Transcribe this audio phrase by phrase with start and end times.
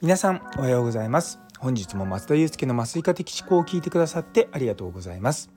[0.00, 1.38] 皆さんおはようございます。
[1.58, 5.50] 本日も松田祐介の麻酔科的思考を聞いてくださってありがとうございます。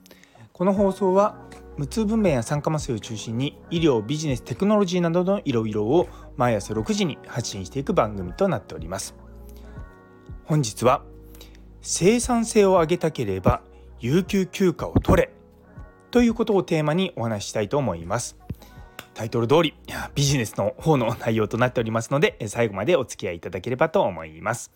[0.52, 1.36] この放送は
[1.78, 9.14] 無痛分娩や酸化麻酔を中心に医療ビジネステクノロジーなどのいろいろを毎朝6時に発信していく番組となっております。
[10.44, 11.02] 本日は
[11.80, 13.62] 生産性を上げたければ
[14.00, 15.32] 有給休暇を取れ
[16.10, 18.36] ということをテーマにお話ししたいと思います。
[19.16, 19.74] タイトル通り
[20.14, 24.72] ビジネスの方の内容となっておりますので最後までお付き合いいただければと思います。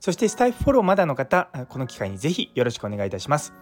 [0.00, 3.54] そしてスタイフフォローまだの方この機会にぜひよろしくお願いいたします。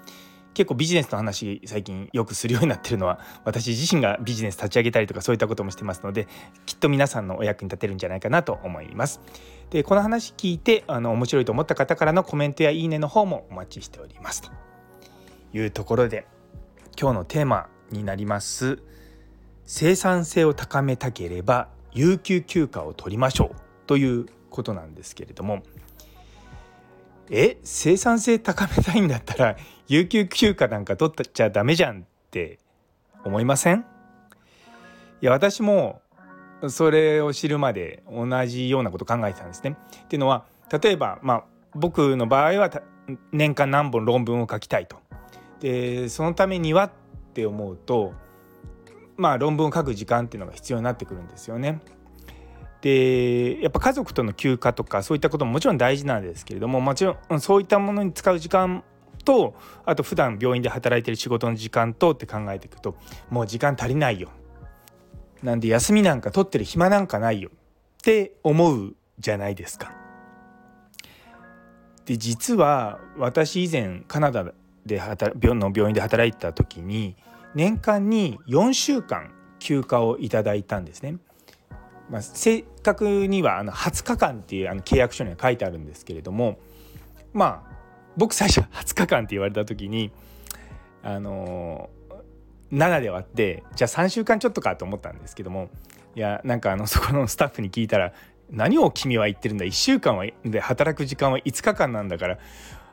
[0.55, 6.29] 結構ビジネスの話最近よくするようになってるのは私自身がビジネス立ち上げたりとかそういったこともしてますので
[6.65, 9.21] きっと皆さんのお役に立てるんじゃないかなと思います。
[9.69, 14.43] でこの話聞いてあの面白いと思った方からのコメントやいいねの方もお待ちしております。
[14.43, 14.51] と
[15.53, 16.27] いうところで
[16.99, 18.83] 今日のテーマになります。
[19.65, 25.63] 生産性を高めたければ有給休暇を取りましょうということなんですけれども
[27.31, 27.59] え？
[27.65, 29.57] 生産性高めたいんだったら
[29.89, 32.59] 有給休暇なんか取っちゃダメじゃんって
[33.25, 33.85] 思いません？
[35.21, 36.01] いや私も
[36.69, 39.77] それを知るまで同じようなこと考えてたんですね。
[40.05, 40.45] っていうのは
[40.83, 42.71] 例えばまあ僕の場合は
[43.33, 44.97] 年間何本論文を書きたいと。
[45.61, 46.91] でそのためにはっ
[47.35, 48.13] て思うと
[49.17, 51.81] まあ、論文を書く時間っていうのが必要になってくるんですよね。
[52.81, 58.83] でやっぱ家族との休暇とかそういったことももちろん大事なんですけれどももちろんそういったものに使う時間
[59.25, 59.55] と
[59.87, 62.97] あと普段病院で働いてる仕事の時間とって考えていくと
[63.31, 64.31] もう時間足りないよ
[65.45, 69.93] なんで休みなんか取ってる暇なんかないよって思うじゃないですか。
[72.05, 74.53] で実は私以前カナダ
[74.85, 77.17] で働病の病院で働いてた時に
[77.55, 81.19] 年間に4週間休暇をいただいたんですね。
[82.11, 86.59] まあ、正確にはあの20日間っていうあの契約書には書いてあるんですけれども
[87.33, 87.73] まあ
[88.19, 90.11] 僕最初20日間って言われた時に
[91.03, 91.89] あの
[92.71, 95.71] 7で割ってじゃあ3週間ちょっとかと思ったんですけども
[96.15, 98.13] いやなんかあのそこのスタッフに聞いたら
[98.51, 102.39] 何を君は言ってるんだ1週間はで働く時間は5日間なんだから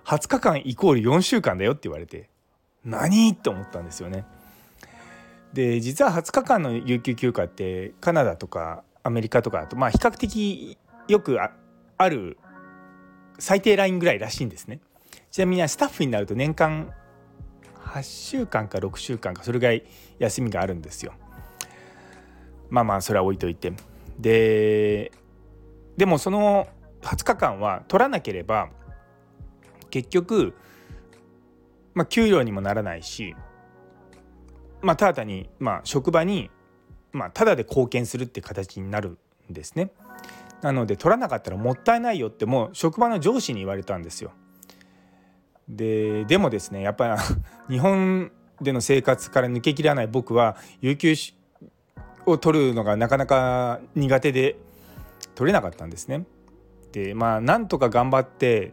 [0.06, 2.30] 20日間イコール4週間だよって言われて
[2.86, 3.30] 何？
[3.30, 4.26] って思ったんですよね。
[5.54, 10.78] で実は20日間の有給休暇ってカナダとかアメリカとかだとまあ比較的
[11.08, 12.38] よくある
[13.40, 14.80] 最低ラインぐらいらしいんですね。
[15.32, 16.94] ちなみにスタッフになると年間
[17.86, 19.84] 8週間か6週間かそれぐらい
[20.20, 21.14] 休みがあるんですよ。
[22.70, 23.74] まあまあそれは置いといて。
[24.20, 25.12] で
[25.98, 26.68] でもその
[27.02, 28.70] 20日間は取らなければ
[29.90, 30.54] 結局、
[31.94, 33.36] まあ、給料にもならないし
[34.82, 36.50] まあ、ただ単に、まあ、職場に、
[37.12, 39.18] まあ、ただで貢献するって形になる
[39.50, 39.92] んですね。
[40.62, 44.32] なので取らなかったらもったいないよってもう職場の上司に言われたんですよ。
[45.70, 47.16] ででもですねやっぱ
[47.70, 51.14] り 日本での生活から抜けきらない僕は有給
[52.26, 54.58] を取るのがなかなか苦手で
[55.36, 56.26] 取れなかったんですね。
[56.92, 58.72] でまあなんとか頑張って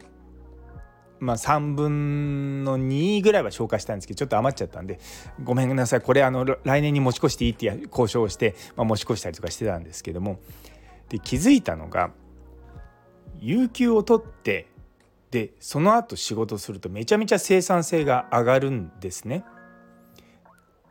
[1.19, 4.99] まあ、3分の2ぐらいは消化したんですけどちょっと余っちゃったんで
[5.43, 10.39] ごめんなさいこれあの来年に持ち越していいって交渉をして、まあ、持ち越したりとかしてたんですけども
[11.09, 12.11] で気づいたのが
[13.39, 14.67] 有給を取って
[15.31, 19.43] でその後仕事するとめちゃめちゃ生産性が上がるんですね。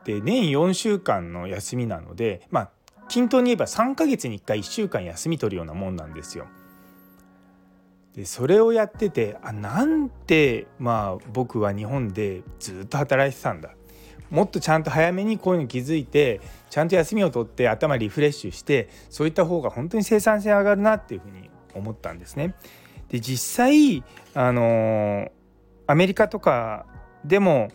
[0.05, 2.69] で年4週間の休みなのでまあ
[3.09, 6.47] 均等に言えば3ヶ月に1回1週間休み取るようなもんなんですよ。
[8.17, 13.75] でそれをやっててあなんてまあ僕は日本でずっと働いてたんだ
[14.31, 16.41] もっとちゃんと早めにこういうの気づいて
[16.71, 22.55] ちゃんと休みを取って頭リフレッシュしてそういった方が本当に生産性上がるなっていうふうに思ったんですね。
[23.09, 25.31] で実際あの
[25.85, 26.87] アメリカとか
[27.23, 27.69] でも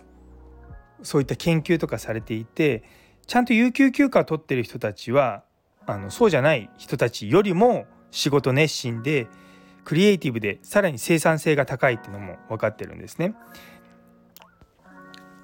[1.04, 2.82] そういった研究とかされていて
[3.28, 5.44] ちゃんと有給休暇を取ってる人たちは
[5.86, 9.28] あのそうじゃない人たちよりも仕事熱心で
[9.84, 13.34] クリエイティブでさらに生産性が高いっていうのも分かってるんですね。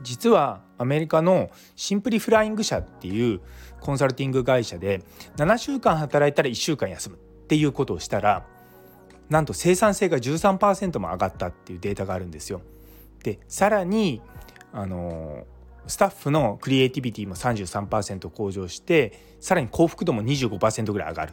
[0.03, 3.41] 実はアメリカのシンプリフライング社っていう
[3.81, 5.03] コンサルティング会社で
[5.37, 7.19] 7週間働いたら1週間休むっ
[7.49, 8.47] ていうことをしたら
[9.29, 12.63] なんと生産性が13%も上がったっていうデータがあるんですよ。
[13.23, 14.23] でさらに
[14.73, 15.47] あの
[15.87, 21.33] スタッフのクリエイティビティも33%向上してさらに幸福度も25%ぐらい上がる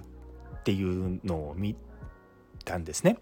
[0.59, 1.75] っていうのを見
[2.65, 3.17] たんですね。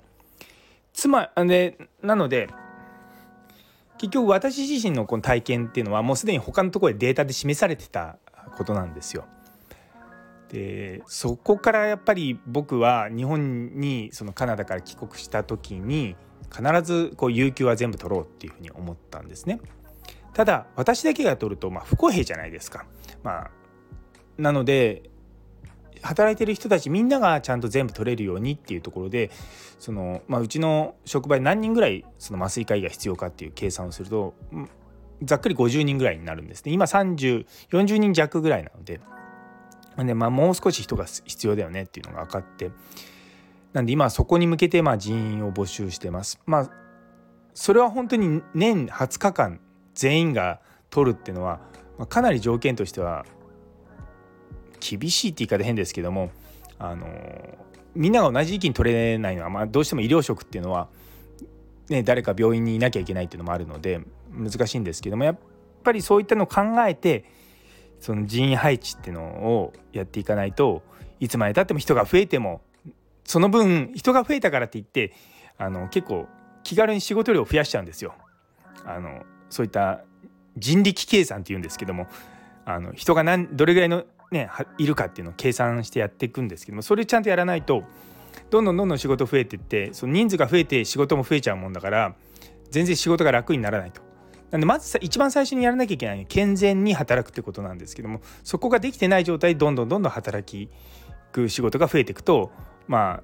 [0.93, 2.49] つまでなので
[3.97, 8.17] 結局私自身のこの体験っていうのはもうすでに他のところでデータで示されてた
[8.57, 9.25] ことなんですよ。
[10.49, 16.15] でそこからやっぱり僕は日本にそのカナダから帰国した時に
[16.55, 19.59] 必ずこう有給は全部取ろうっていうふうに思ったんですね。
[20.33, 22.85] ただ私だけが取るとまあ不公平じゃないですか。
[23.23, 23.51] まあ、
[24.37, 25.09] なので
[26.03, 29.31] 働いてる人たちみんながちゃんと全部取れるようにっていうところで
[29.79, 34.35] その、まあ、うちの職場で何人ぐらいその麻酔科医が必要かっていう計算をすると
[35.23, 36.71] ざっくり50人ぐらいになるんですね。
[36.71, 38.99] 今3040人弱ぐらいなので。
[39.97, 42.71] で、まあ、もう少し人が必要だよねっていうのが分かって。
[43.73, 46.39] なんで今そこに向けてまあ人員を募集してます。
[46.45, 46.69] まあ
[47.53, 49.59] それは本当に年20日間
[49.93, 50.59] 全員が
[50.89, 51.59] 取るっていうのは、
[51.97, 53.25] まあ、かなり条件としては
[54.83, 56.31] 厳しいって言い方変ですけども
[56.79, 57.07] あの
[57.95, 60.89] みんなが同じ時期に取れないのは、まあ、どうしても医療職っていうのは、
[61.89, 64.01] ね、誰か病院にいなきゃいけないっていうのもあるので
[64.31, 65.37] 難しいんですけどもやっ
[65.83, 67.25] ぱりそういったのを考えて
[67.99, 70.81] その人員配置っていうのをやっていかないと
[71.19, 72.61] いつまでたっても人が増えても
[73.23, 75.13] その分人が増えたからって言って
[75.57, 76.27] あの結構
[76.63, 78.15] 気軽に仕事量を増やしちゃうんですよ。
[78.85, 80.01] あのそういった
[80.57, 82.07] 人力計算っていうんですけども
[82.65, 84.03] あの人が何どれぐらいの
[84.33, 87.83] ね、いるかっていうのを計算してやっていくんですけどもそれちゃんとやらないと
[88.49, 92.15] どんどんどんどん仕事増えていってその人数が増えて仕事も増えちゃうもんだから
[92.71, 94.01] 全然仕事が楽にならないと。
[94.51, 100.71] なんでまず一番最初にやらなきゃいけないのは健全に働くってことなんですけどもそこができてない状態でどんどんどんどん働き
[101.31, 102.51] く仕事が増えていくと
[102.87, 103.23] ま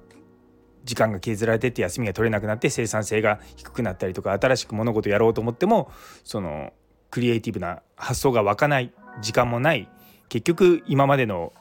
[0.82, 5.92] 時間が削られてって休みが取れなくなって生産性が低くなったりとか新しく物事やろうと思っても
[6.24, 6.72] その
[7.10, 9.88] クリエイティブな発想が湧かない時間もない
[10.30, 11.52] 結局今までの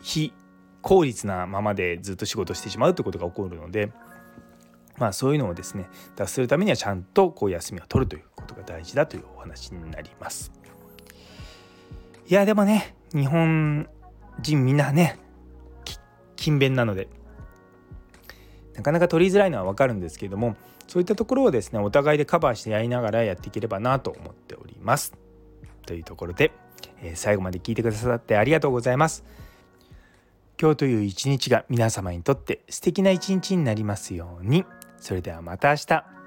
[0.00, 0.32] 非
[0.80, 3.90] 効率なままでずっと仕事してしまうってことが起こるので
[4.96, 10.52] まあそういうのをですね脱するためにはちゃんとこう休みを取るということが大事だというお話になります。
[12.26, 13.88] いやでもね日本
[14.40, 15.18] 人みんなね
[16.36, 17.08] 勤勉なので
[18.74, 20.56] なかなか取りづらいのは分かるんですけれども
[20.86, 25.12] そういったところをですねお互いでカバーしてやりながらやっていければなと思っております。
[25.86, 26.52] というところで
[27.02, 29.24] え最後まで聞いてくださってありがとうございます。
[30.60, 34.64] 今日という一日が皆様にとって素敵な一日になりますように。
[34.98, 36.23] それではまた明日。